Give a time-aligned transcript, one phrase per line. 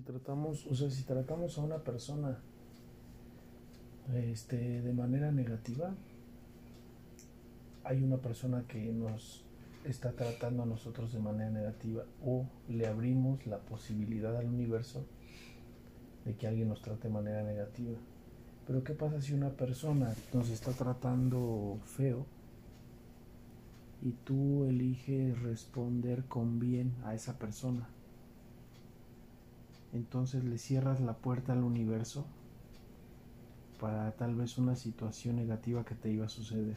[0.00, 2.38] si tratamos, o sea, si tratamos a una persona
[4.14, 5.94] este, de manera negativa,
[7.84, 9.44] hay una persona que nos
[9.84, 15.04] está tratando a nosotros de manera negativa o le abrimos la posibilidad al universo
[16.24, 17.98] de que alguien nos trate de manera negativa.
[18.66, 22.24] Pero ¿qué pasa si una persona nos está tratando feo
[24.00, 27.86] y tú eliges responder con bien a esa persona?
[29.92, 32.26] Entonces le cierras la puerta al universo
[33.80, 36.76] para tal vez una situación negativa que te iba a suceder.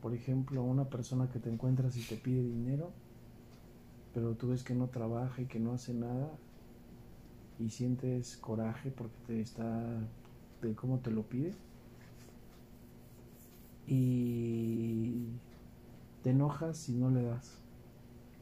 [0.00, 2.92] Por ejemplo, una persona que te encuentras y te pide dinero,
[4.14, 6.30] pero tú ves que no trabaja y que no hace nada
[7.58, 9.84] y sientes coraje porque te está
[10.62, 11.54] de cómo te lo pide
[13.88, 15.26] y
[16.22, 17.58] te enojas si no le das.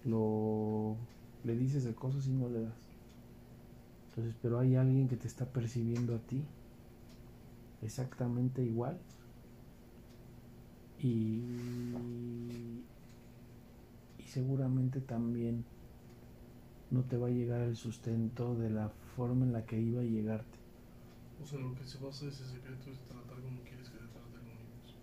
[0.05, 0.97] Lo
[1.45, 2.96] le dices de cosas y no le das.
[4.17, 6.43] Entonces, pero hay alguien que te está percibiendo a ti
[7.83, 8.99] exactamente igual
[10.99, 11.43] y,
[14.19, 15.65] y seguramente también
[16.91, 20.05] no te va a llegar el sustento de la forma en la que iba a
[20.05, 20.59] llegarte.
[21.43, 24.27] O sea, lo que se basa ese secreto es tratar como quieres que te trate.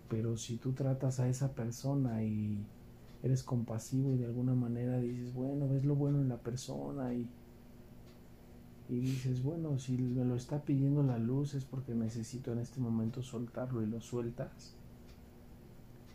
[0.08, 2.58] Pero si tú tratas a esa persona y
[3.22, 7.28] eres compasivo y de alguna manera dices, bueno, ves lo bueno en la persona y,
[8.88, 12.80] y dices, bueno, si me lo está pidiendo la luz es porque necesito en este
[12.80, 14.76] momento soltarlo y lo sueltas,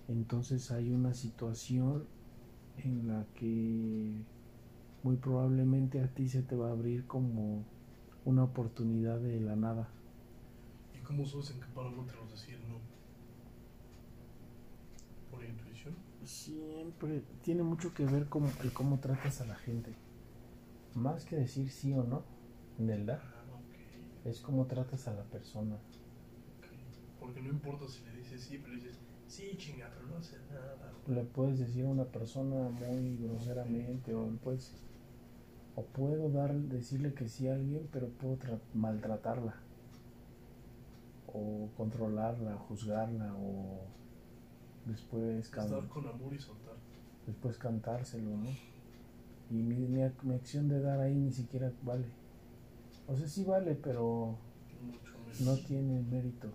[0.07, 2.05] entonces hay una situación
[2.77, 4.23] en la que
[5.03, 7.63] muy probablemente a ti se te va a abrir como
[8.25, 9.89] una oportunidad de la nada.
[10.95, 12.77] ¿Y cómo sabes en qué parámetros decir no?
[15.31, 15.95] ¿Por intuición?
[16.23, 19.95] Siempre tiene mucho que ver con el cómo tratas a la gente.
[20.93, 22.38] Más que decir sí o no
[22.79, 24.25] Ah, ok.
[24.25, 25.75] es cómo tratas a la persona.
[25.75, 26.67] ok.
[27.19, 30.37] Porque no importa si le dices sí, pero le dices sí, chinga, pero no hace
[30.49, 30.91] nada.
[31.07, 34.73] Le puedes decir a una persona muy groseramente o le puedes
[35.75, 39.55] o puedo dar decirle que sí a alguien, pero puedo tra- maltratarla
[41.27, 43.87] o controlarla, juzgarla o
[44.85, 46.75] después Es can- dar con amor y soltar.
[47.25, 48.49] después cantárselo, ¿no?
[49.49, 52.05] Y mi, mi mi acción de dar ahí ni siquiera vale.
[53.11, 54.37] O sea, sí vale, pero
[55.39, 56.49] no tiene mérito.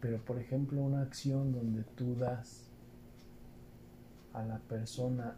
[0.00, 2.70] Pero por ejemplo, una acción donde tú das
[4.32, 5.36] a la persona,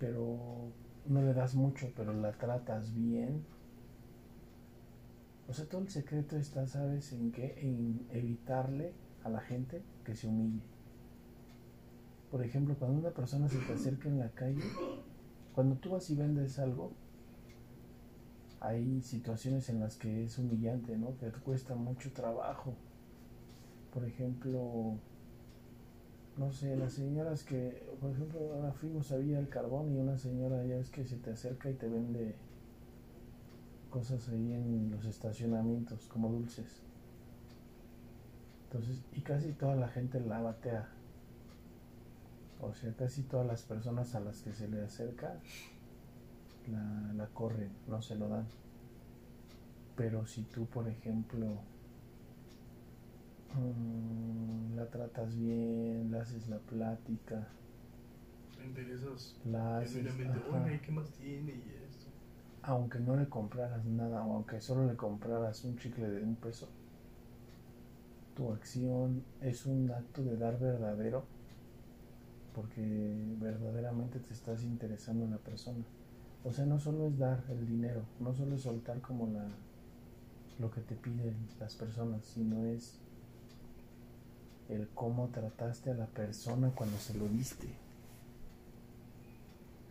[0.00, 0.72] pero
[1.06, 3.44] no le das mucho, pero la tratas bien.
[5.48, 7.12] O sea, todo el secreto está, ¿sabes?
[7.12, 7.54] En qué?
[7.60, 10.62] En evitarle a la gente que se humille.
[12.32, 14.64] Por ejemplo, cuando una persona se te acerca en la calle,
[15.54, 16.92] cuando tú vas y vendes algo,
[18.66, 21.16] hay situaciones en las que es humillante, ¿no?
[21.16, 22.74] Que te cuesta mucho trabajo.
[23.92, 24.98] Por ejemplo,
[26.36, 30.18] no sé, las señoras que, por ejemplo, ahora fuimos a Villa del Carbón y una
[30.18, 32.34] señora ya es que se te acerca y te vende
[33.90, 36.82] cosas ahí en los estacionamientos, como dulces.
[38.64, 40.88] Entonces, y casi toda la gente la batea.
[42.60, 45.38] O sea, casi todas las personas a las que se le acerca
[46.68, 48.46] la, la corren, no se lo dan.
[49.96, 51.46] Pero si tú, por ejemplo,
[53.54, 57.48] mm, la tratas bien, le haces la plática,
[58.56, 60.04] Te interesas la haces,
[60.52, 61.52] Oye, ¿qué más tiene?
[61.52, 62.10] Y esto.
[62.62, 66.68] aunque no le compraras nada, o aunque solo le compraras un chicle de un peso,
[68.36, 71.24] tu acción es un acto de dar verdadero,
[72.54, 72.80] porque
[73.38, 75.84] verdaderamente te estás interesando en la persona.
[76.46, 79.48] O sea, no solo es dar el dinero, no solo es soltar como la
[80.58, 82.98] lo que te piden las personas, sino es
[84.68, 87.66] el cómo trataste a la persona cuando se lo diste.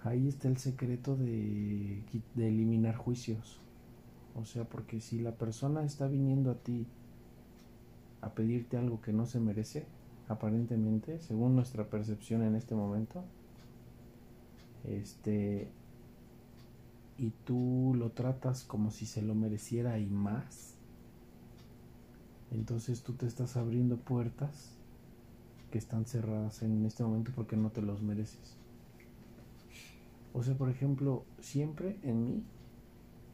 [0.03, 2.03] Ahí está el secreto de,
[2.37, 3.59] eliminar juicios.
[4.35, 6.85] O sea, porque si la persona está viniendo a ti
[8.21, 9.85] a pedirte algo que no se merece,
[10.27, 13.23] aparentemente, según nuestra percepción en este momento,
[14.83, 15.69] este,
[17.17, 20.75] y tú lo tratas como si se lo mereciera y más,
[22.51, 24.75] entonces tú te estás abriendo puertas
[25.71, 28.57] que están cerradas en este momento porque no te los mereces.
[30.33, 32.43] O sea, por ejemplo, siempre en mí,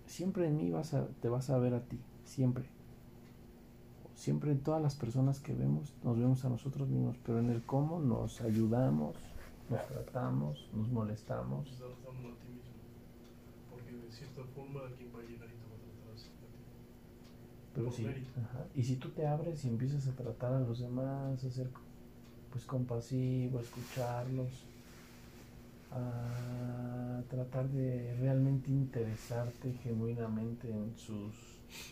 [0.05, 2.65] siempre en mí vas a, te vas a ver a ti, siempre.
[4.15, 7.63] Siempre en todas las personas que vemos, nos vemos a nosotros mismos, pero en el
[7.63, 9.15] cómo nos ayudamos,
[9.67, 12.73] nos tratamos, nos molestamos dar dando a ti mismo.
[13.71, 16.29] Porque de cierta forma alguien va a llegar y te va a tratar así.
[17.73, 18.67] Pero Por sí, ajá.
[18.75, 21.69] Y si tú te abres y empiezas a tratar a los demás, a ser
[22.49, 24.49] pues compasivo, a escucharlos,
[25.91, 31.33] a tratar de realmente interesarte genuinamente en sus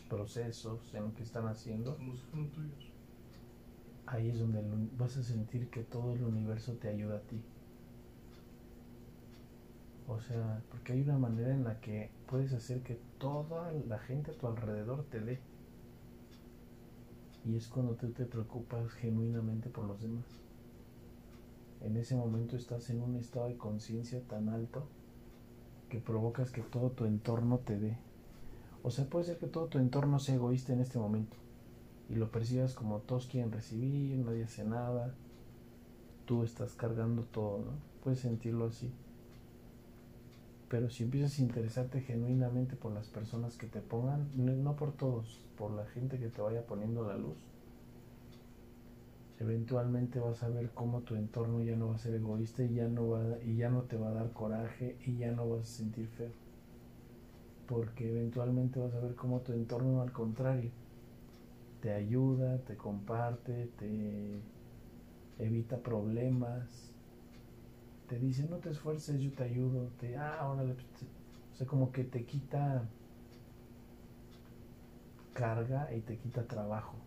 [0.08, 2.92] procesos, en lo que están haciendo, Como si fueran tuyos.
[4.06, 4.62] ahí es donde
[4.98, 7.42] vas a sentir que todo el universo te ayuda a ti.
[10.10, 14.32] O sea, porque hay una manera en la que puedes hacer que toda la gente
[14.32, 15.40] a tu alrededor te dé.
[17.46, 20.26] Y es cuando tú te preocupas genuinamente por los demás.
[21.82, 24.88] En ese momento estás en un estado de conciencia tan alto
[25.90, 27.96] que provocas que todo tu entorno te dé.
[28.82, 31.38] O sea, puede ser que todo tu entorno sea egoísta en este momento
[32.10, 35.14] y lo percibas como todos quieren recibir, nadie hace nada,
[36.26, 37.72] tú estás cargando todo, ¿no?
[38.04, 38.92] Puedes sentirlo así.
[40.70, 45.42] Pero si empiezas a interesarte genuinamente por las personas que te pongan, no, por todos,
[45.58, 47.38] por la gente que te vaya poniendo la luz,
[49.40, 52.88] eventualmente vas a ver cómo tu entorno ya no va a ser egoísta y ya
[52.88, 55.78] no va y ya no te va a dar coraje y ya no vas a
[55.78, 56.32] sentir feo.
[57.68, 60.72] Porque eventualmente vas a ver cómo tu entorno al contrario
[61.82, 64.42] te ayuda, te comparte, te
[65.40, 66.89] evita problemas,
[68.10, 70.88] te dice no te esfuerces, yo te ayudo, te ah, órale, pues,
[71.54, 72.90] o sea, como que te quita
[75.34, 76.98] carga y te quita trabajo.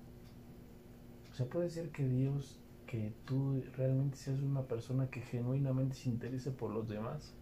[1.30, 6.08] O sea, puede ser que Dios, que tú realmente seas una persona que genuinamente se
[6.08, 7.34] interese por los demás.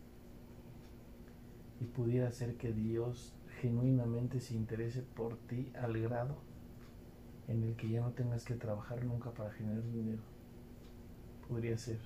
[1.80, 6.36] Y pudiera ser que Dios genuinamente se interese por ti al grado
[7.48, 10.22] en el que ya no tengas que trabajar nunca para generar dinero.
[11.48, 11.98] Podría ser.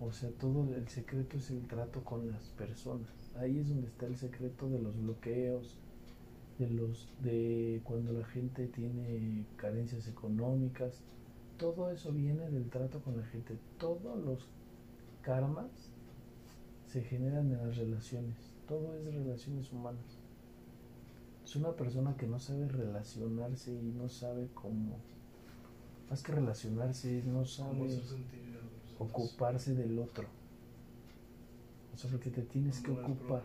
[0.00, 3.08] O sea, todo el secreto es el trato con las personas.
[3.36, 5.78] Ahí es donde está el secreto de los bloqueos,
[6.58, 11.02] de los de cuando la gente tiene carencias económicas.
[11.58, 13.56] Todo eso viene del trato con la gente.
[13.78, 14.48] Todos los
[15.22, 15.92] karmas
[16.86, 18.52] se generan en las relaciones.
[18.66, 20.18] Todo es relaciones humanas.
[21.44, 24.98] Es una persona que no sabe relacionarse y no sabe cómo.
[26.10, 28.00] Más que relacionarse, no sabe.
[29.04, 30.26] Ocuparse del otro.
[31.94, 33.42] O sea, porque te tienes que ocupar.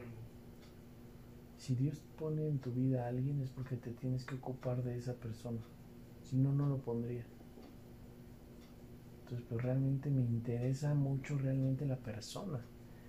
[1.58, 4.98] Si Dios pone en tu vida a alguien es porque te tienes que ocupar de
[4.98, 5.60] esa persona.
[6.24, 7.26] Si no, no lo pondría.
[9.22, 12.60] Entonces, pero realmente me interesa mucho realmente la persona.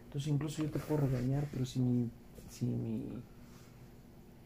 [0.04, 2.10] Entonces, incluso yo te puedo regañar, pero si mi,
[2.48, 3.06] si mi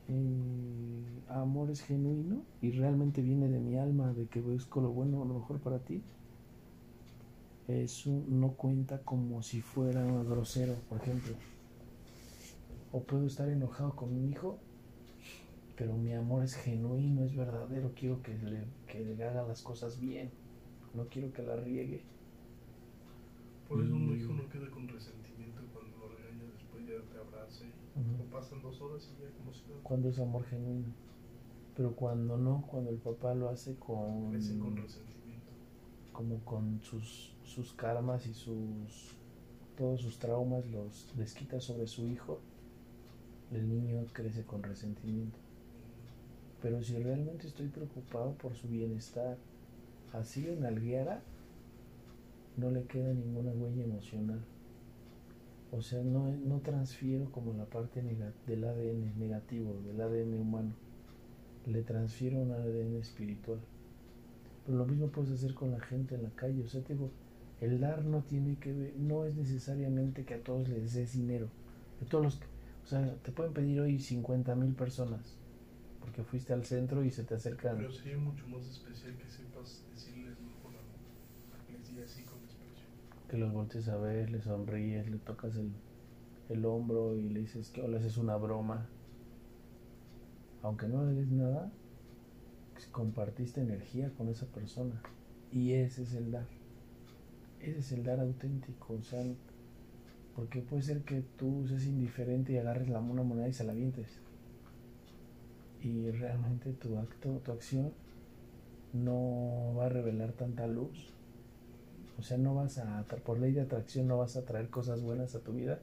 [0.08, 5.24] eh, amor es genuino y realmente viene de mi alma, de que busco lo bueno,
[5.24, 6.02] lo mejor para ti,
[7.68, 11.34] eso no cuenta como si fuera grosero, por ejemplo.
[12.92, 14.58] O puedo estar enojado con mi hijo,
[15.76, 17.92] pero mi amor es genuino, es verdadero.
[17.94, 20.30] Quiero que le, que le haga las cosas bien.
[20.94, 22.02] No quiero que la riegue.
[23.68, 27.18] Por eso un Y- hijo no queda con resentimiento cuando lo regaña, después ya te
[27.18, 29.80] abraza y pasan dos horas y ya como si nada.
[29.82, 30.94] Cuando es amor genuino.
[31.76, 35.50] Pero cuando no, cuando el papá lo hace con, con resentimiento.
[36.12, 39.16] como con sus, sus karmas y sus
[39.76, 42.38] todos sus traumas los les quita sobre su hijo,
[43.52, 45.38] el niño crece con resentimiento.
[46.62, 49.36] Pero si realmente estoy preocupado por su bienestar,
[50.12, 51.22] así le nalgueara,
[52.56, 54.40] no le queda ninguna huella emocional.
[55.72, 60.72] O sea, no, no transfiero como la parte del ADN negativo, del ADN humano.
[61.66, 63.58] Le transfiero un ADN espiritual.
[64.64, 66.62] Pero lo mismo puedes hacer con la gente en la calle.
[66.62, 67.10] O sea, te digo,
[67.64, 71.48] el dar no tiene que ver, no es necesariamente que a todos les des dinero.
[72.00, 72.34] De todos los,
[72.84, 75.36] o sea, te pueden pedir hoy 50 mil personas
[76.04, 77.78] porque fuiste al centro y se te acercan.
[77.78, 80.54] Pero sería mucho más especial que sepas decirles no
[81.66, 82.86] que les digas sí con desprecio.
[83.28, 85.72] que los voltees a ver, le sonríes, le tocas el,
[86.50, 88.86] el hombro y le dices que o le haces una broma.
[90.62, 91.72] Aunque no le des nada,
[92.92, 95.00] compartiste energía con esa persona.
[95.50, 96.46] Y ese es el dar.
[97.64, 98.94] Ese es el dar auténtico.
[98.94, 99.24] O sea,
[100.36, 103.72] porque puede ser que tú seas indiferente y agarres la, una moneda y se la
[103.72, 104.20] avientes.
[105.80, 107.92] Y realmente tu acto, tu acción,
[108.92, 111.12] no va a revelar tanta luz.
[112.18, 115.34] O sea, no vas a, por ley de atracción, no vas a traer cosas buenas
[115.34, 115.80] a tu vida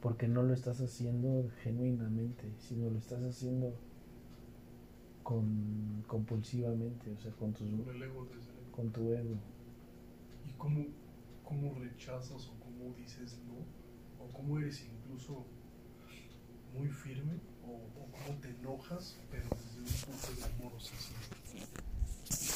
[0.00, 3.72] porque no lo estás haciendo genuinamente, sino lo estás haciendo
[5.22, 7.68] con, compulsivamente, o sea, con, tus,
[8.74, 9.34] con tu ego.
[10.58, 10.86] ¿Y cómo,
[11.44, 14.24] cómo rechazas o cómo dices no?
[14.24, 15.46] ¿O cómo eres incluso
[16.74, 17.34] muy firme
[17.64, 20.98] o, o cómo te enojas, pero desde un punto de amor, o sea.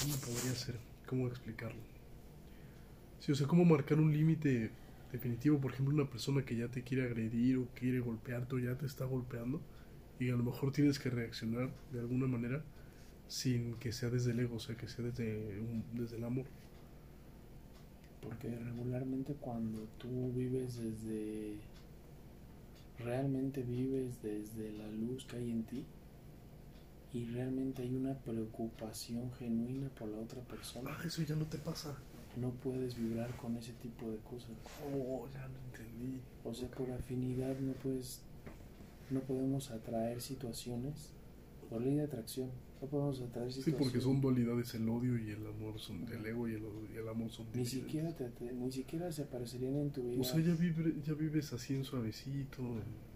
[0.03, 0.77] ¿Cómo podría ser?
[1.07, 1.81] ¿Cómo explicarlo?
[3.21, 4.71] Sí, o sea, cómo marcar un límite
[5.13, 8.77] definitivo, por ejemplo, una persona que ya te quiere agredir o quiere golpearte o ya
[8.77, 9.61] te está golpeando
[10.19, 12.65] y a lo mejor tienes que reaccionar de alguna manera
[13.29, 16.47] sin que sea desde el ego, o sea, que sea desde, un- desde el amor.
[18.23, 21.57] Porque regularmente cuando tú vives desde...
[22.99, 25.85] Realmente vives desde la luz que hay en ti
[27.13, 31.59] y realmente hay una preocupación genuina por la otra persona, Ah, eso ya no te
[31.59, 31.95] pasa.
[32.37, 34.51] no puedes vibrar con ese tipo de cosas.
[34.95, 36.21] Oh, ya lo entendí.
[36.45, 38.23] O sea, por afinidad no puedes,
[39.11, 41.11] no podemos atraer situaciones,
[41.69, 42.51] por ley de atracción,
[42.83, 43.79] no podemos atraer Sí, situaciones.
[43.93, 46.63] porque son dualidades, el odio y el amor son, el ego y el,
[46.93, 50.21] y el amor son Ni siquiera, te, te- ni siquiera se aparecerían en tu vida.
[50.21, 52.61] O sea, ya, vive- ya vives así en suavecito.
[52.63, 53.13] en-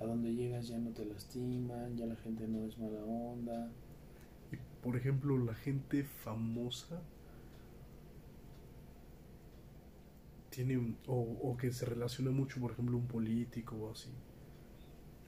[0.00, 3.70] A donde llegas ya no te lastiman, ya la gente no es mala onda.
[4.52, 7.02] Y, por ejemplo, la gente famosa
[10.50, 14.08] tiene un- o, o que se relaciona mucho, por ejemplo, un político o así.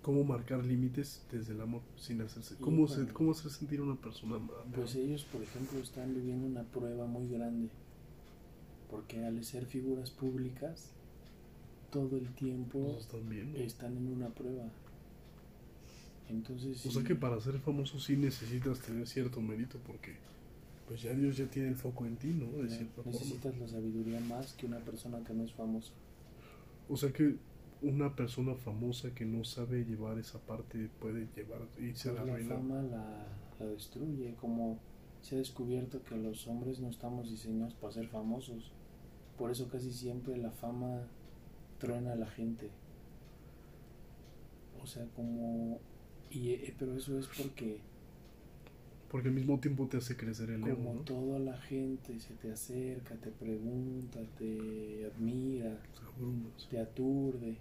[0.03, 2.57] ¿Cómo marcar límites desde el amor sin hacerse?
[2.57, 4.57] ¿Cómo, se, cómo hacer sentir a una persona mal?
[4.75, 7.69] Pues ellos, por ejemplo, están viviendo una prueba muy grande.
[8.91, 10.91] Porque al ser figuras públicas,
[11.91, 14.65] todo el tiempo Pues están en una prueba.
[16.29, 20.17] Entonces, O sea sí, que para ser famoso sí necesitas tener cierto mérito porque
[20.89, 22.51] pues ya Dios ya tiene el foco en ti, ¿no?
[22.59, 23.13] De ne- cierta forma.
[23.13, 25.93] necesitas la sabiduría más que una persona que no es famosa.
[26.89, 27.37] O sea que
[27.83, 32.39] una persona famosa que no sabe llevar esa parte puede llevar y se la la
[32.39, 33.27] fama la,
[33.59, 34.79] la destruye, como
[35.21, 38.73] se ha descubierto que los hombres no estamos diseñados para ser famosos.
[39.39, 41.03] Por eso casi siempre la fama
[41.79, 42.71] truena a la gente.
[44.83, 45.79] O sea, como...
[46.31, 47.79] Y, eh, pero eso es porque
[49.11, 51.01] Porque al mismo tiempo te hace crecer el ego, como ¿no?
[51.03, 55.79] toda la gente se te acerca, te pregunta, te admira,
[56.71, 57.57] te aturde.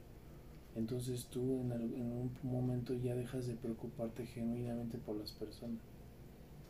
[0.75, 5.79] Entonces tú en, un momento ya dejas de preocuparte genuinamente por las personas.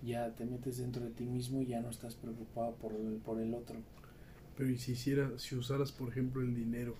[0.01, 3.39] Ya te metes dentro de ti mismo y ya no estás preocupado por el, por
[3.39, 3.77] el otro.
[4.57, 6.95] Pero y si hiciera, si usaras por ejemplo el dinero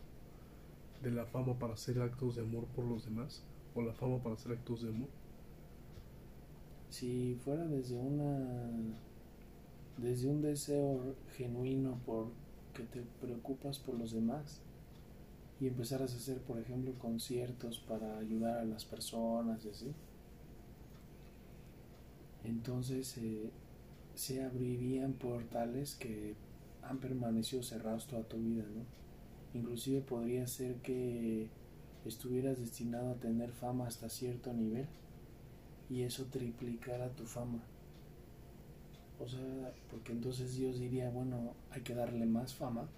[1.01, 3.43] de la fama para hacer actos de amor por los demás,
[3.74, 5.10] o la fama para hacer actos de amor,
[6.89, 8.48] Si fuera desde una
[9.98, 12.27] desde un deseo genuino por
[12.74, 14.62] que te preocupas por los demás
[15.62, 19.94] y empezaras a hacer, por ejemplo, conciertos para ayudar a las personas y así,
[22.44, 23.51] entonces eh,
[24.15, 26.34] se abrirían portales que
[26.82, 28.82] han permanecido cerrados toda tu vida, ¿no?
[29.53, 31.48] Inclusive podría ser que
[32.06, 34.88] estuvieras destinado a tener fama hasta cierto nivel
[35.91, 37.60] y eso triplicara tu fama.
[39.20, 42.89] O sea, porque entonces Dios diría, bueno, hay que darle más fama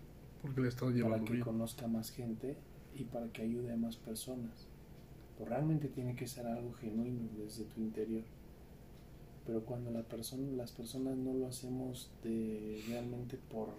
[0.43, 1.43] porque le estás para llevando que bien.
[1.43, 2.55] conozca más gente
[2.95, 4.67] y para que ayude a más personas.
[5.38, 8.23] Pues realmente tiene que ser algo genuino desde tu interior.
[9.47, 13.69] Pero cuando la persona, las personas no lo hacemos de realmente por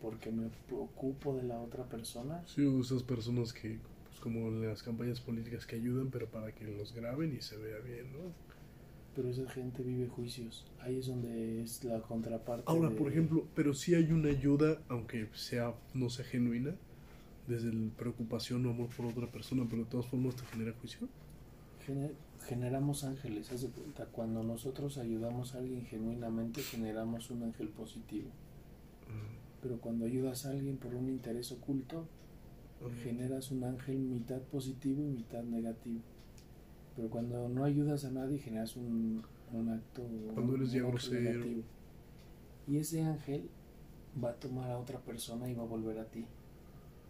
[0.00, 5.20] porque me ocupo de la otra persona, Sí, esas personas que, pues como las campañas
[5.20, 8.32] políticas que ayudan, pero para que los graben y se vea bien, ¿no?
[9.16, 10.66] Pero esa gente vive juicios.
[10.80, 12.64] Ahí es donde es la contraparte.
[12.70, 16.74] Ahora, de- por ejemplo, pero sí hay una ayuda, aunque sea no sea genuina,
[17.48, 21.08] desde la preocupación o amor por otra persona, pero de todas formas te genera juicio.
[21.86, 22.14] Gener-
[22.46, 28.28] generamos ángeles, haz de cuenta, cuando nosotros ayudamos a alguien genuinamente generamos un ángel positivo,
[29.62, 32.06] pero cuando ayudas a alguien por un interés oculto
[33.02, 36.00] generas un ángel mitad positivo y mitad negativo.
[36.96, 39.22] Pero cuando no ayudas a nadie generas un,
[39.52, 40.02] un acto
[40.34, 41.44] Cuando eres ya grosero.
[42.66, 43.48] Y ese ángel
[44.22, 46.24] va a tomar a otra persona y va a volver a ti.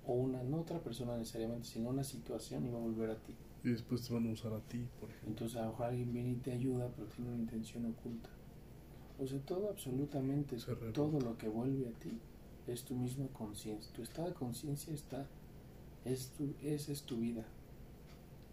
[0.06, 3.34] O una, no otra persona necesariamente, sino una situación y va a volver a ti.
[3.64, 5.30] Y después te van a usar a ti, por ejemplo.
[5.30, 8.28] Entonces a lo mejor alguien viene y te ayuda, pero tiene una intención oculta.
[9.18, 12.20] O sea, todo absolutamente, Se todo lo que vuelve a ti
[12.66, 13.92] es tu misma conciencia.
[13.92, 15.26] Tu estado de conciencia está,
[16.04, 17.44] es tu, esa es tu vida.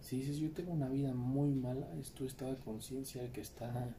[0.04, 3.40] Si dices yo tengo una vida muy mala, es tu estado de conciencia el que
[3.40, 3.96] está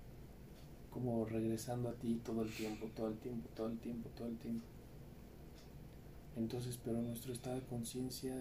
[0.90, 4.37] como regresando a ti todo el tiempo, todo el tiempo, todo el tiempo, todo el
[4.37, 4.66] tiempo.
[6.37, 8.34] Entonces, pero nuestro estado de conciencia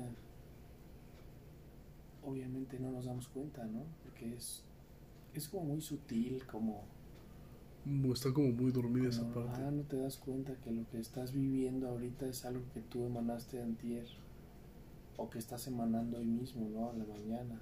[2.22, 3.84] obviamente no nos damos cuenta, ¿no?
[4.04, 4.64] Porque es,
[5.34, 6.84] es como muy sutil, como,
[8.14, 9.62] Está como muy dormida esa parte.
[9.62, 13.06] ah, no te das cuenta que lo que estás viviendo ahorita es algo que tú
[13.06, 14.06] emanaste antier.
[15.18, 16.90] O que estás emanando hoy mismo, ¿no?
[16.90, 17.62] A la mañana.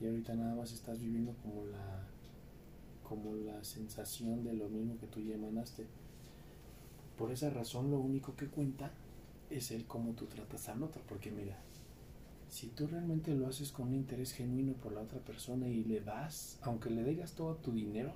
[0.00, 2.08] Y ahorita nada más estás viviendo como la
[3.02, 5.86] como la sensación de lo mismo que tú ya emanaste.
[7.18, 8.90] Por esa razón lo único que cuenta
[9.50, 11.58] es el cómo tú tratas al otro, porque mira,
[12.48, 16.00] si tú realmente lo haces con un interés genuino por la otra persona y le
[16.00, 18.14] das, aunque le digas todo tu dinero,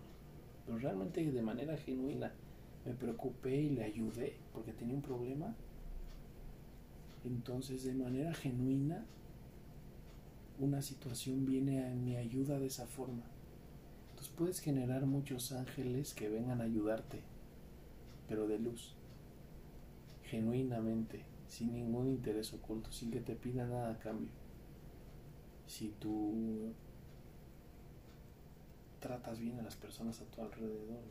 [0.65, 2.33] pero realmente de manera genuina
[2.87, 5.55] me preocupé y le ayudé porque tenía un problema,
[7.27, 9.05] entonces de manera genuina
[10.59, 13.25] una situación viene a mi ayuda de esa forma.
[14.11, 17.21] Entonces puedes generar muchos ángeles que vengan a ayudarte,
[18.29, 18.95] pero de luz,
[20.25, 24.31] genuinamente, sin ningún interés oculto, sin que te pida nada a cambio.
[25.67, 26.73] Si tú
[29.01, 31.03] tratas bien a las personas a tu alrededor,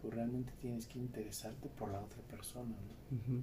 [0.00, 2.76] pues realmente tienes que interesarte por la otra persona.
[2.76, 3.42] ¿no?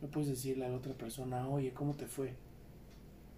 [0.00, 2.34] No puedes decirle a la otra persona, oye, ¿cómo te fue?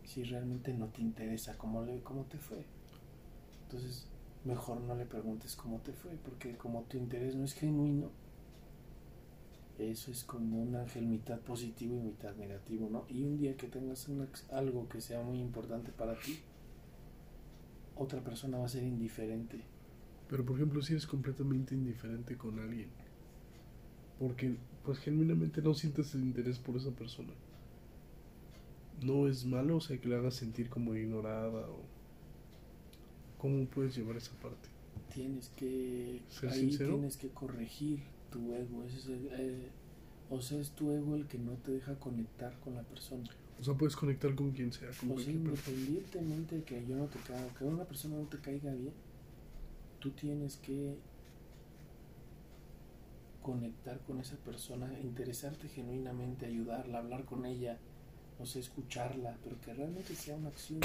[0.04, 2.64] Si realmente no te interesa cómo, le, cómo te fue.
[3.64, 4.06] Entonces,
[4.44, 8.10] mejor no le preguntes cómo te fue, porque como tu interés no es genuino,
[9.78, 13.06] eso es como un ángel mitad positivo y mitad negativo, ¿no?
[13.08, 14.08] Y un día que tengas
[14.52, 16.40] algo que sea muy importante para ti,
[17.96, 19.62] otra persona va a ser indiferente.
[20.28, 22.90] Pero por ejemplo, si eres completamente indiferente con alguien,
[24.20, 27.32] porque pues genuinamente no sientes el interés por esa persona.
[29.02, 31.80] No es malo, o sea, que le hagas sentir como ignorada o
[33.38, 34.68] cómo puedes llevar esa parte.
[35.14, 38.00] Tienes que ahí tienes que corregir
[38.30, 39.68] tu ego, eh,
[40.28, 43.24] o sea, es tu ego el que no te deja conectar con la persona.
[43.58, 44.90] O sea, puedes conectar con quien sea.
[45.00, 48.38] Con o sea, independientemente de que yo no te caiga, que una persona no te
[48.38, 48.92] caiga bien,
[49.98, 50.96] tú tienes que
[53.42, 57.78] conectar con esa persona, interesarte genuinamente, ayudarla, hablar con ella,
[58.38, 60.80] o sea, escucharla, pero que realmente sea una acción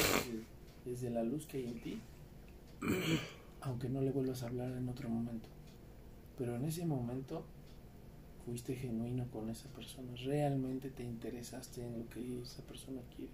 [0.85, 2.01] desde, la luz que hay en ti,
[3.61, 5.49] aunque no le vuelvas a hablar en otro momento.
[6.37, 7.45] Pero en ese momento
[8.45, 13.31] fuiste genuino con esa persona, realmente te interesaste en lo que esa persona quiere.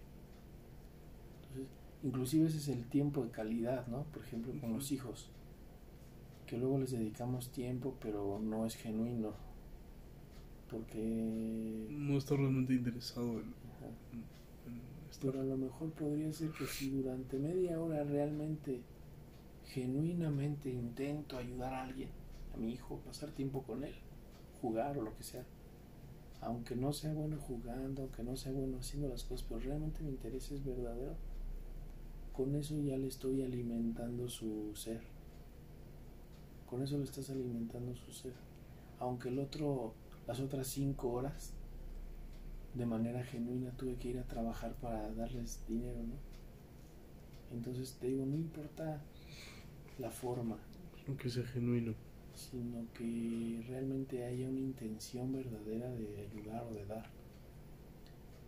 [1.35, 1.67] Entonces,
[2.03, 4.03] inclusive ese es el tiempo de calidad, ¿no?
[4.03, 5.29] Por ejemplo, con los hijos
[6.51, 9.31] que luego les dedicamos tiempo, pero no es genuino.
[10.69, 11.87] Porque...
[11.89, 13.53] No está realmente interesado en...
[15.21, 18.81] Pero a lo mejor podría ser que si durante media hora realmente,
[19.67, 22.09] genuinamente intento ayudar a alguien,
[22.53, 23.95] a mi hijo, pasar tiempo con él,
[24.61, 25.45] jugar o lo que sea,
[26.41, 30.09] aunque no sea bueno jugando, aunque no sea bueno haciendo las cosas, pero realmente mi
[30.09, 31.15] interés es verdadero,
[32.33, 34.99] con eso ya le estoy alimentando su ser
[36.71, 38.31] con eso le estás alimentando su ser.
[38.97, 39.93] Aunque el otro,
[40.25, 41.53] las otras cinco horas,
[42.73, 46.15] de manera genuina tuve que ir a trabajar para darles dinero, ¿no?
[47.53, 49.01] Entonces te digo, no importa
[49.99, 50.59] la forma.
[51.09, 51.93] Aunque sea genuino.
[52.35, 57.09] Sino que realmente haya una intención verdadera de ayudar o de dar.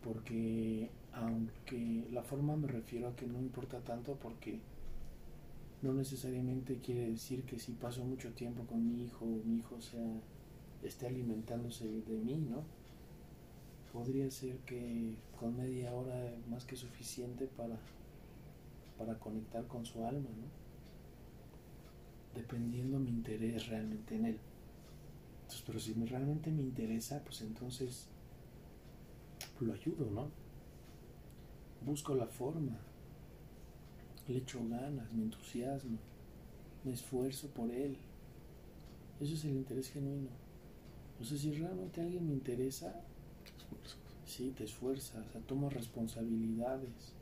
[0.01, 4.62] Porque aunque la forma me refiero a que no importa tanto porque
[5.84, 10.22] no necesariamente quiere decir que si paso mucho tiempo con mi hijo, mi hijo sea,
[10.82, 12.63] esté alimentándose de mí, ¿no?
[13.91, 17.78] Podría ser que con media hora es más que suficiente para,
[18.98, 20.63] para conectar con su alma, ¿no?
[22.34, 24.39] Dependiendo mi interés realmente en él.
[25.41, 28.08] Entonces, pero si realmente me interesa, pues entonces
[29.60, 30.30] lo ayudo, ¿no?
[31.86, 32.80] Busco la forma
[34.27, 35.97] le echo ganas, me entusiasmo,
[36.83, 37.97] me esfuerzo por él.
[39.19, 40.29] Eso es el interés genuino.
[41.21, 42.93] O sea, si realmente alguien me interesa,
[44.25, 47.13] sí, te esfuerzas, o tomo responsabilidades.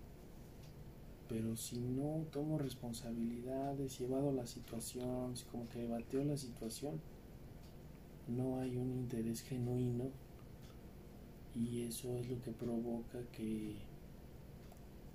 [1.27, 6.99] Pero si no tomo responsabilidades, llevado la situación, si como que bateo la situación,
[8.27, 10.09] no hay un interés genuino
[11.55, 13.75] y eso es lo que provoca que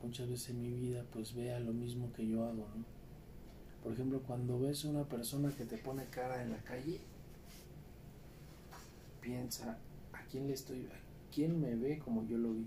[0.06, 2.84] muchas veces en mi vida pues vea lo mismo que yo hago, ¿no?
[3.82, 7.00] Por ejemplo, cuando ves a una persona que te pone cara en la calle,
[9.20, 9.78] piensa,
[10.12, 12.66] ¿a quién le estoy, a quién me ve como yo lo vi?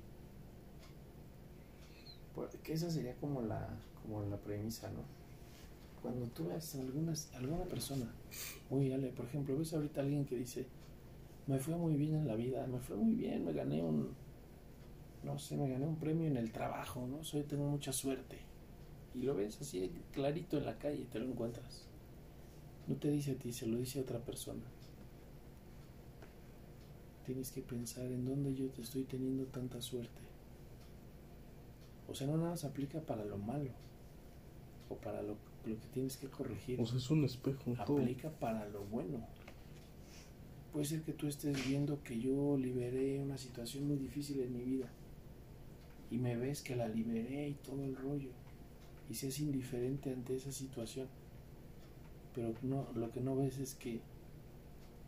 [2.36, 3.69] Porque esa sería como la,
[4.02, 5.02] como la premisa, ¿no?
[6.02, 8.06] Cuando tú ves a algunas, alguna persona,
[8.69, 10.65] muy ale, por ejemplo, ves ahorita a alguien que dice,
[11.47, 14.10] me fue muy bien en la vida, me fue muy bien, me gané un,
[15.23, 17.23] no sé, me gané un premio en el trabajo, ¿no?
[17.23, 18.38] Soy, tengo mucha suerte.
[19.15, 21.86] Y lo ves así clarito en la calle, te lo encuentras.
[22.88, 24.63] No te dice a ti, se lo dice a otra persona.
[27.25, 30.21] Tienes que pensar en dónde yo te estoy teniendo tanta suerte.
[32.08, 33.69] O sea, no nada más aplica para lo malo
[34.89, 36.82] o para lo, lo que tienes que corregir.
[36.82, 37.73] O sea, es un espejo.
[37.86, 37.99] Todo.
[37.99, 39.27] aplica para lo bueno.
[40.71, 44.63] Puede ser que tú estés viendo que yo liberé una situación muy difícil en mi
[44.63, 44.89] vida
[46.12, 48.30] y me ves que la liberé y todo el rollo
[49.10, 51.08] y seas indiferente ante esa situación.
[52.36, 54.02] Pero no, lo que no ves es que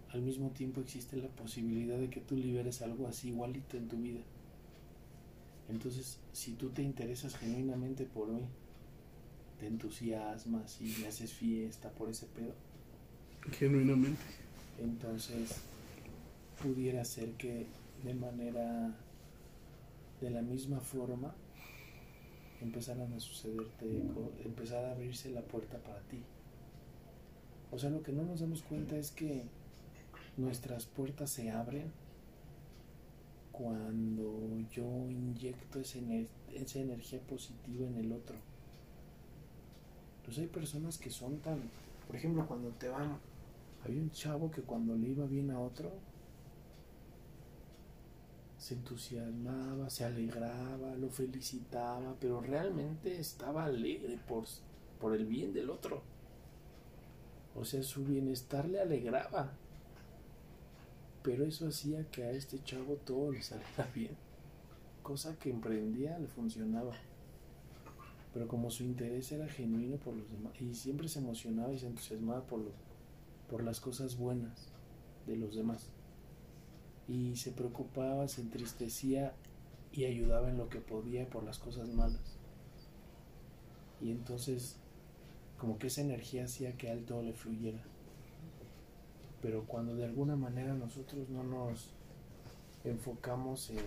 [0.10, 3.98] al mismo tiempo existe la posibilidad de que tú liberes algo así igualito en tu
[3.98, 4.22] vida.
[5.70, 8.42] Entonces, si tú te interesas genuinamente por mí,
[9.60, 12.54] te entusiasmas y haces fiesta por ese pedo.
[13.52, 14.22] Genuinamente.
[14.82, 15.62] Entonces,
[16.62, 17.68] pudiera ser que
[18.04, 18.96] de manera,
[20.22, 21.34] de la misma forma,
[22.62, 24.04] empezaran a sucederte,
[24.46, 26.22] empezara a abrirse la puerta para ti.
[27.72, 29.46] O sea, lo que no nos damos cuenta es que
[30.38, 31.92] nuestras puertas se abren
[33.52, 36.00] cuando yo inyecto esa,
[36.54, 38.36] esa energía positiva en el otro.
[40.24, 41.60] Pues hay personas que son tan,
[42.06, 43.18] por ejemplo, cuando te van,
[43.84, 45.92] había un chavo que cuando le iba bien a otro,
[48.62, 54.44] se entusiasmaba, se alegraba, lo felicitaba, pero realmente estaba alegre por,
[55.00, 56.04] por el bien del otro.
[57.56, 59.52] O sea, su bienestar le alegraba.
[61.24, 64.16] Pero eso hacía que a este chavo todo le saliera bien.
[65.02, 66.94] Cosa que emprendía le funcionaba.
[68.32, 71.88] Pero como su interés era genuino por los demás, y siempre se emocionaba y se
[71.88, 72.62] entusiasmaba por,
[73.50, 74.68] por las cosas buenas
[75.26, 75.90] de los demás.
[77.12, 79.34] Y se preocupaba, se entristecía
[79.92, 82.38] y ayudaba en lo que podía por las cosas malas.
[84.00, 84.78] Y entonces,
[85.58, 87.82] como que esa energía hacía que a él todo le fluyera.
[89.42, 91.90] Pero cuando de alguna manera nosotros no nos
[92.86, 93.78] enfocamos en,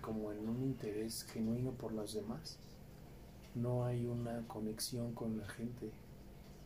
[0.00, 2.58] como en un interés genuino por los demás,
[3.54, 5.90] no hay una conexión con la gente.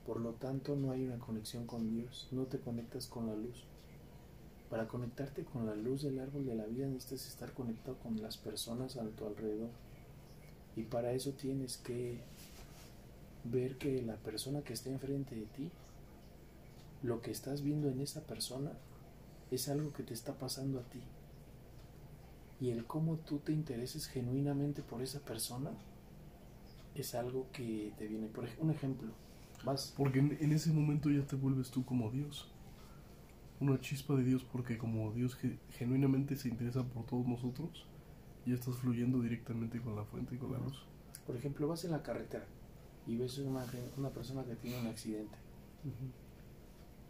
[0.06, 2.28] Por lo tanto, no hay una conexión con Dios.
[2.30, 3.66] No te conectas con la luz.
[4.70, 8.36] Para conectarte con la luz del árbol de la vida necesitas estar conectado con las
[8.36, 9.70] personas a tu alrededor.
[10.74, 12.20] Y para eso tienes que
[13.44, 15.70] ver que la persona que está enfrente de ti,
[17.02, 18.72] lo que estás viendo en esa persona,
[19.50, 21.00] es algo que te está pasando a ti.
[22.60, 25.70] Y el cómo tú te intereses genuinamente por esa persona
[26.94, 28.26] es algo que te viene.
[28.26, 29.08] Por ejemplo, un ejemplo,
[29.64, 29.94] vas.
[29.96, 32.50] Porque en, en, ese momento ya te vuelves tú como Dios.
[33.58, 35.36] Una chispa de Dios, porque como Dios
[35.70, 37.86] genuinamente se interesa por todos nosotros,
[38.44, 40.84] ya estás fluyendo directamente con la fuente y con la luz.
[41.26, 42.44] Por ejemplo, vas en la carretera
[43.06, 43.64] y ves una,
[43.96, 45.36] una persona que tiene un accidente.
[45.84, 46.10] Uh -huh.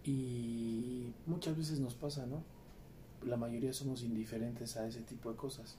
[0.09, 2.43] Y muchas veces nos pasa, ¿no?
[3.25, 5.77] La mayoría somos indiferentes a ese tipo de cosas.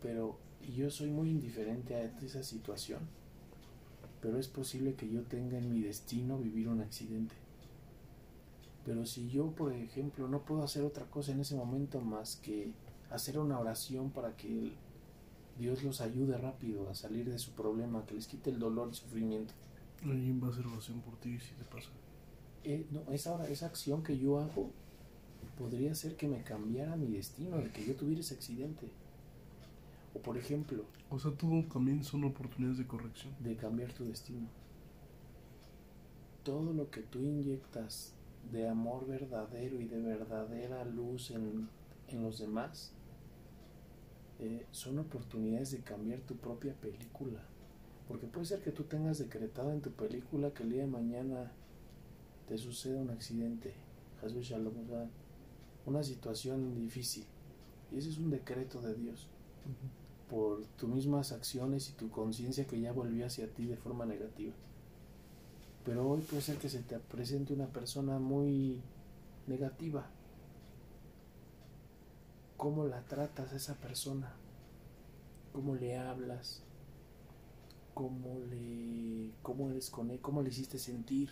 [0.00, 0.38] Pero
[0.74, 3.00] yo soy muy indiferente a esa situación,
[4.22, 7.34] pero es posible que yo tenga en mi destino vivir un accidente.
[8.84, 12.72] Pero si yo, por ejemplo, no puedo hacer otra cosa en ese momento más que
[13.10, 14.72] hacer una oración para que
[15.58, 18.94] Dios los ayude rápido a salir de su problema, que les quite el dolor y
[18.94, 19.52] sufrimiento.
[20.02, 21.90] ¿Alguien va a hacer oración por ti si te pasa?
[22.64, 24.70] Eh, no, esa, esa acción que yo hago
[25.58, 28.88] podría ser que me cambiara mi destino, de que yo tuviera ese accidente.
[30.14, 30.84] O por ejemplo...
[31.10, 33.34] O sea, todo también son oportunidades de corrección.
[33.40, 34.48] De cambiar tu destino.
[36.44, 38.14] Todo lo que tú inyectas
[38.50, 41.68] de amor verdadero y de verdadera luz en,
[42.08, 42.92] en los demás
[44.38, 47.40] eh, son oportunidades de cambiar tu propia película.
[48.08, 51.52] Porque puede ser que tú tengas decretado en tu película que el día de mañana
[52.48, 53.74] te suceda un accidente,
[55.86, 57.24] una situación difícil.
[57.92, 59.28] Y ese es un decreto de Dios.
[59.64, 60.00] Uh -huh
[60.30, 64.54] por tus mismas acciones y tu conciencia que ya volvió hacia ti de forma negativa.
[65.90, 68.80] Pero hoy puede ser que se te presente una persona muy
[69.48, 70.06] negativa.
[72.56, 74.32] ¿Cómo la tratas a esa persona?
[75.52, 76.62] ¿Cómo le hablas?
[77.92, 80.16] ¿Cómo le, cómo eres con?
[80.18, 81.28] ¿Cómo le hiciste sentir?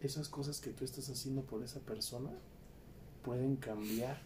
[0.00, 2.30] Esas cosas que tú estás haciendo por esa persona
[3.22, 4.22] pueden cambiar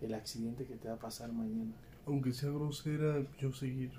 [0.00, 1.74] el accidente que te va a pasar mañana.
[2.06, 3.92] Aunque sea grosera, yo seguir.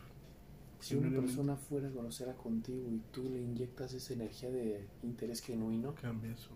[0.83, 5.95] Si una persona fuera grosera contigo y tú le inyectas esa energía de interés genuino,
[5.95, 6.49] cambia eso.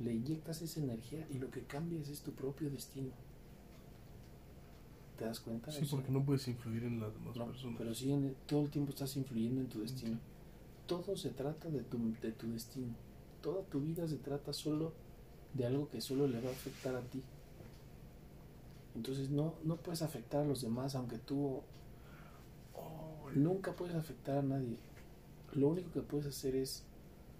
[0.00, 3.10] Le inyectas esa energía y lo que cambias es tu propio destino.
[5.16, 5.72] ¿Te das cuenta?
[5.72, 7.76] Sí, porque no puedes influir en las demás no, personas.
[7.78, 10.16] Pero sí, en, todo el tiempo estás influyendo en tu destino.
[10.16, 10.20] Sí.
[10.86, 12.94] Todo se trata de tu, de tu destino.
[13.40, 14.92] Toda tu vida se trata solo
[15.54, 17.22] de algo que solo le va a afectar a ti.
[18.94, 21.62] Entonces no, no puedes afectar a los demás, aunque tú
[23.34, 24.76] nunca puedes afectar a nadie.
[25.52, 26.84] Lo único que puedes hacer es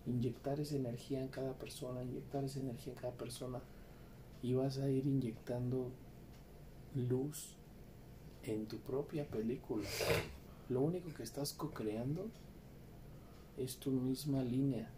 [0.07, 3.61] inyectar esa energía en cada persona, inyectar esa energía en cada persona
[4.43, 5.91] y vas a ir inyectando
[6.95, 7.57] luz
[8.43, 9.89] en tu propia película.
[10.69, 12.29] Lo único que estás co-creando
[13.57, 14.91] es tu misma línea.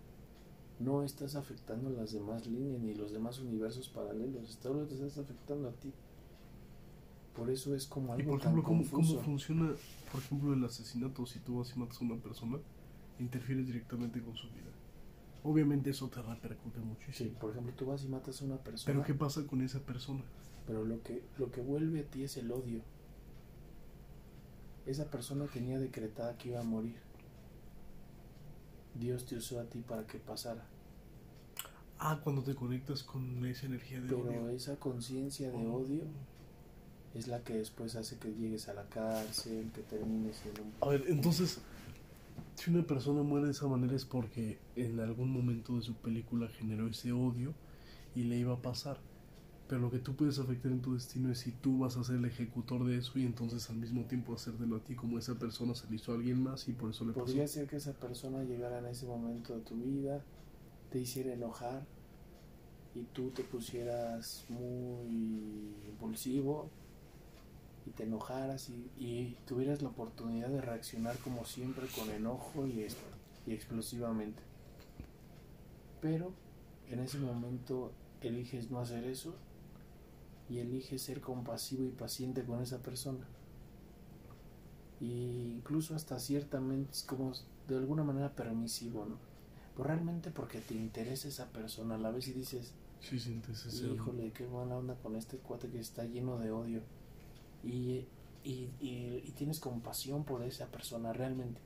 [0.80, 4.58] No estás afectando las demás líneas ni los demás universos paralelos.
[4.60, 5.92] Solo te estás afectando a ti.
[7.36, 9.14] Por eso es como Y algo por tan ejemplo, ¿cómo, confuso.
[9.16, 9.72] ¿cómo funciona,
[10.12, 11.26] por ejemplo, el asesinato?
[11.26, 12.58] Si tú vas y matas a una persona,
[13.18, 14.70] interfieres directamente con su vida.
[15.42, 17.38] Obviamente eso te repercute Sí, muchísimo.
[17.38, 18.86] por ejemplo, tú vas y matas a una persona.
[18.94, 20.22] Pero ¿qué pasa con esa persona?
[20.66, 22.80] Pero lo que, lo que vuelve a ti es el odio.
[24.86, 26.96] Esa persona tenía decretada que iba a morir.
[28.94, 30.66] Dios te usó a ti para que pasara.
[31.98, 34.48] Ah, cuando te conectas con esa energía de Pero odio.
[34.50, 36.02] esa conciencia de odio
[37.14, 40.72] es la que después hace que llegues a la cárcel, que termines en un...
[40.80, 41.60] A ver, entonces,
[42.56, 46.48] si una persona muere de esa manera es porque en algún momento de su película
[46.48, 47.54] generó ese odio
[48.14, 48.98] y le iba a pasar.
[49.68, 52.16] Pero lo que tú puedes afectar en tu destino es si tú vas a ser
[52.16, 55.74] el ejecutor de eso y entonces al mismo tiempo hacértelo a ti como esa persona
[55.74, 57.24] se le hizo a alguien más y por eso le pasó.
[57.24, 60.22] Podría ser que esa persona llegara en ese momento de tu vida,
[60.90, 61.86] te hiciera enojar
[62.94, 66.70] y tú te pusieras muy impulsivo
[67.86, 72.86] y te enojaras y, y tuvieras la oportunidad de reaccionar como siempre con enojo y,
[73.46, 74.42] y explosivamente.
[76.00, 76.32] Pero
[76.90, 79.34] en ese momento eliges no hacer eso
[80.48, 83.26] y eliges ser compasivo y paciente con esa persona
[85.00, 87.32] y incluso hasta ciertamente es como
[87.68, 89.16] de alguna manera permisivo, ¿no?
[89.74, 93.94] Pero realmente porque te interesa esa persona a la vez y dices, Sí, sientes odio.
[93.94, 96.80] híjole, qué buena onda con este cuate que está lleno de odio.
[97.66, 98.06] Y,
[98.44, 101.60] y, y, y tienes compasión por esa persona realmente.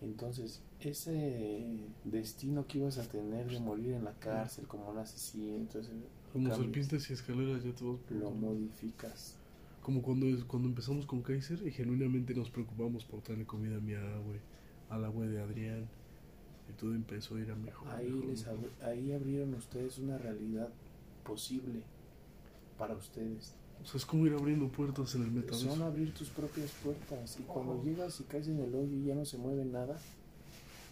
[0.00, 5.56] Entonces, ese destino que ibas a tener de morir en la cárcel como un asesino,
[5.56, 5.92] entonces
[6.32, 6.64] Como cambia.
[6.64, 9.36] serpientes y escaleras ya te vas lo modificas.
[9.82, 13.94] Como cuando, cuando empezamos con Kaiser y genuinamente nos preocupamos por darle comida a mi
[13.94, 14.40] abue,
[14.90, 15.88] al abue de Adrián.
[16.68, 17.88] Y todo empezó a ir a mejor.
[17.90, 20.68] Ahí, mejor, les abri- ahí abrieron ustedes una realidad
[21.24, 21.82] posible
[22.78, 23.54] para ustedes.
[23.82, 25.84] O sea, es como ir abriendo puertas en el Son metaverso.
[25.84, 29.24] abrir tus propias puertas y cuando llegas y caes en el hoyo y ya no
[29.24, 29.96] se mueve nada,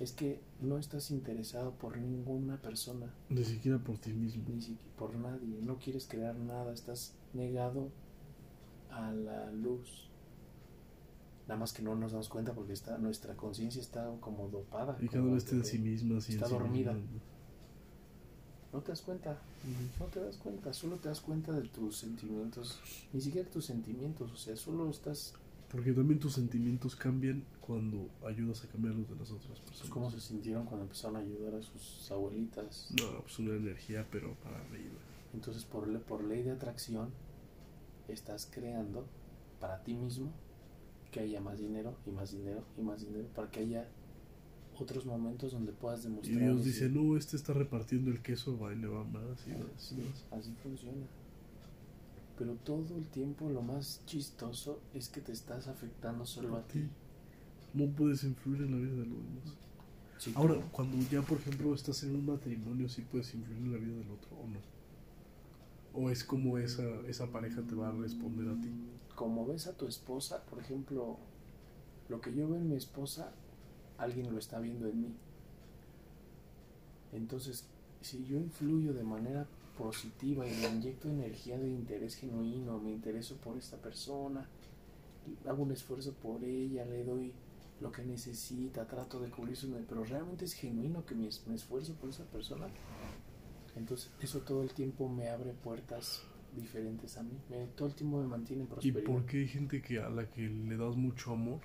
[0.00, 4.44] es que no estás interesado por ninguna persona, Ni siquiera por ti mismo.
[4.48, 7.90] ni siquiera por nadie, no quieres crear nada, estás negado
[8.90, 10.08] a la luz.
[11.46, 14.96] Nada más que no nos damos cuenta porque está, nuestra conciencia está como dopada.
[15.00, 16.92] Y cada vez está en sí misma, está en sí dormida.
[16.92, 17.08] misma,
[18.72, 19.36] No te das cuenta,
[19.98, 22.78] no te das cuenta, solo te das cuenta de tus sentimientos,
[23.12, 25.34] ni siquiera tus sentimientos, o sea, solo estás.
[25.72, 29.90] Porque también tus sentimientos cambian cuando ayudas a cambiar los de las otras pues personas.
[29.92, 32.88] cómo se sintieron cuando empezaron a ayudar a sus abuelitas.
[33.00, 34.98] No, pues una energía, pero para arriba.
[35.34, 37.10] Entonces, por, le- por ley de atracción,
[38.08, 39.04] estás creando
[39.60, 40.30] para ti mismo
[41.12, 43.88] que haya más dinero y más dinero y más dinero, para que haya
[44.80, 46.38] otros momentos donde puedas Y demostrar.
[46.40, 49.50] Dios ese- dice, no, este está repartiendo el queso, va y le va más y
[49.50, 50.24] más Así, y más.
[50.40, 51.06] así funciona.
[52.38, 56.88] Pero todo el tiempo lo más chistoso es que te estás afectando solo a ti.
[57.74, 59.54] No puedes influir en la vida de los demás.
[60.18, 63.72] Si Ahora, tú- cuando ya, por ejemplo, estás en un matrimonio, ¿sí puedes influir en
[63.72, 64.58] la vida del otro o no?
[65.92, 68.68] ¿O es como esa, esa pareja te va a responder a ti?
[69.16, 71.18] como ves a tu esposa, por ejemplo,
[72.08, 73.34] lo que yo veo en mi esposa,
[74.00, 75.14] alguien lo está viendo en mí.
[77.12, 77.64] Entonces,
[78.00, 83.36] si yo influyo de manera positiva y le inyecto energía de interés genuino, me intereso
[83.36, 84.46] por esta persona,
[85.46, 87.32] hago un esfuerzo por ella, le doy
[87.80, 89.68] lo que necesita, trato de cubrir su...
[89.88, 92.68] Pero realmente es genuino que me, me esfuerzo por esa persona.
[93.76, 96.22] Entonces, eso todo el tiempo me abre puertas
[96.54, 97.32] diferentes a mí.
[97.48, 100.28] Me- todo el tiempo me mantiene en ¿Y por qué hay gente que a la
[100.28, 101.60] que le das mucho amor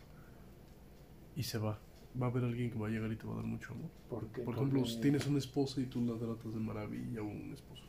[1.36, 1.80] y se va?
[2.22, 3.90] Va a haber alguien que va a llegar y te va a dar mucho amor.
[4.10, 4.42] ¿Por qué?
[4.44, 7.84] Por ejemplo, si tienes una esposa y tú la tratas de maravilla o un esposo.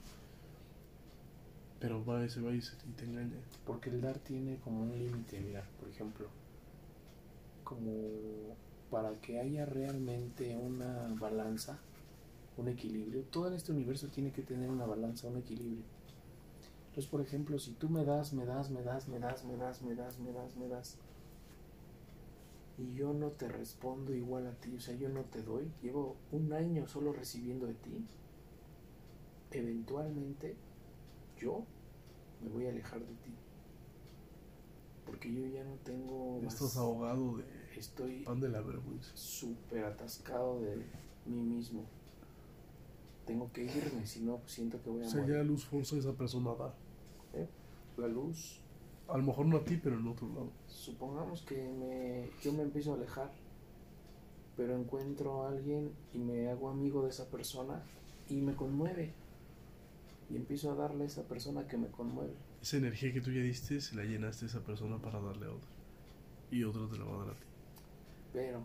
[1.78, 3.38] Pero va ese va y, se, y te engaña.
[3.64, 6.28] Porque el dar tiene como un límite, mira, por ejemplo,
[7.62, 8.56] como
[8.90, 11.78] para que haya realmente una balanza,
[12.56, 15.84] un equilibrio, todo en este universo tiene que tener una balanza, un equilibrio.
[16.88, 19.82] Entonces, por ejemplo, si tú me das, me das, me das, me das, me das,
[19.82, 20.98] me das, me das, me das,
[22.78, 26.16] y yo no te respondo igual a ti, o sea, yo no te doy, llevo
[26.32, 28.04] un año solo recibiendo de ti,
[29.50, 30.56] eventualmente
[31.38, 31.64] yo
[32.42, 33.30] me voy a alejar de ti.
[35.06, 36.38] Porque yo ya no tengo...
[36.40, 37.44] Ya más- estás ahogado de
[37.76, 39.10] Estoy pan de la vergüenza.
[39.14, 40.76] súper atascado de
[41.26, 41.84] mí mismo.
[43.24, 45.36] Tengo que irme, si no, pues siento que voy a O sea, morir.
[45.36, 46.74] ya luz forza a esa persona a dar.
[47.96, 48.60] La luz,
[49.09, 50.51] A lo mejor no a ti, pero en otro lado.
[50.66, 53.31] supongamos que me, yo me empiezo a alejar,
[54.57, 57.83] pero encuentro a alguien y me hago amigo de esa persona
[58.29, 59.12] y me conmueve.
[60.29, 62.35] Y empiezo a darle a esa persona que me conmueve.
[62.61, 65.51] Esa energía que tú ya diste, se la llenaste a esa persona para darle a
[65.51, 65.71] otra.
[66.51, 67.47] Y otra te la va a dar a ti.
[68.33, 68.61] Pero,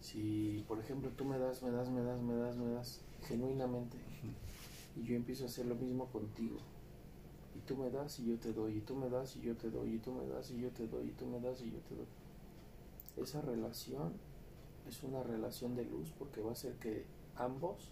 [0.00, 3.96] si por ejemplo tú me das, me das, me das, me das, me das, genuinamente,
[4.96, 6.58] y yo empiezo a hacer lo mismo contigo,
[7.56, 9.70] y tú me das y yo te doy, y tú me das y yo te
[9.70, 11.78] doy, y tú me das y yo te doy, y tú me das y yo
[11.80, 12.06] te doy.
[13.16, 14.12] Esa relación
[14.86, 17.04] es una relación de luz porque va a hacer que
[17.36, 17.90] ambos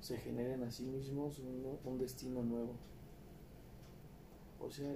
[0.00, 1.40] se generen a sí mismos
[1.84, 2.74] un, destino nuevo.
[4.60, 4.92] O sea,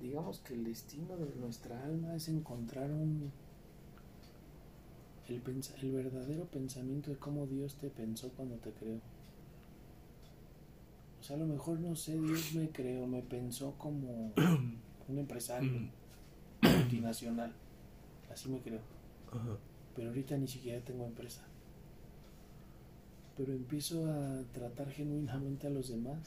[0.00, 3.30] digamos que el destino de nuestra alma es encontrar un,
[5.28, 5.42] el,
[5.80, 8.98] el verdadero pensamiento de cómo Dios te pensó cuando te creó.
[11.32, 14.32] A lo mejor no sé, Dios me creó, me pensó como
[15.08, 15.70] un empresario
[16.60, 17.52] multinacional.
[18.30, 18.58] Así me.
[19.30, 19.56] Ajá.
[19.96, 21.42] Pero ahorita ni siquiera tengo empresa.
[23.36, 26.18] Pero empiezo a tratar genuinamente a los demás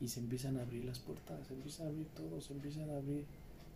[0.00, 2.96] y se empiezan a abrir las puertas, se empiezan a abrir todo, se empiezan a
[2.96, 3.24] abrir.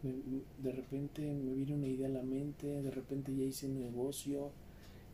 [0.02, 3.66] Me- me- de repente me viene una idea a la mente, de repente ya hice
[3.66, 4.50] un negocio,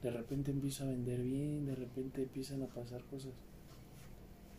[0.02, 3.32] de repente empiezo a vender bien, de repente empiezan a pasar cosas.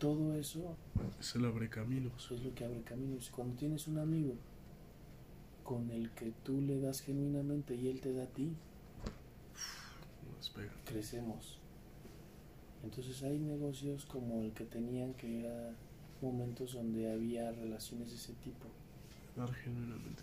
[0.00, 0.76] Todo eso
[1.20, 2.12] Es el abre caminos.
[2.16, 3.30] eso es lo que abre caminos.
[3.30, 4.34] Cuando tienes un amigo
[5.62, 8.50] con el que tú le das genuinamente y él te da a ti,
[10.86, 11.58] crecemos.
[12.82, 15.74] Entonces hay negocios como el que tenían que era
[16.22, 18.66] momentos donde había relaciones de ese tipo.
[19.36, 20.22] Dar genuinamente.